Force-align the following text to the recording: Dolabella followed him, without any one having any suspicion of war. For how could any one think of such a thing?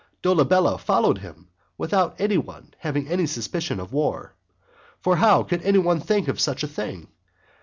Dolabella 0.23 0.79
followed 0.79 1.19
him, 1.19 1.49
without 1.77 2.15
any 2.19 2.35
one 2.39 2.73
having 2.79 3.07
any 3.07 3.27
suspicion 3.27 3.79
of 3.79 3.93
war. 3.93 4.33
For 4.99 5.17
how 5.17 5.43
could 5.43 5.61
any 5.61 5.77
one 5.77 5.99
think 5.99 6.27
of 6.27 6.39
such 6.39 6.63
a 6.63 6.67
thing? 6.67 7.09